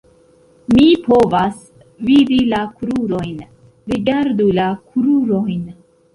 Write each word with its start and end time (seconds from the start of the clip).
Mi 0.77 0.85
povas 1.07 1.59
vidi 2.07 2.39
la 2.55 2.63
krurojn, 2.81 3.37
rigardu 3.95 4.51
la 4.63 4.67
krurojn. 4.81 5.63